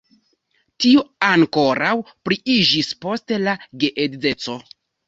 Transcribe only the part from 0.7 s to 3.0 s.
Tio ankoraŭ pliiĝis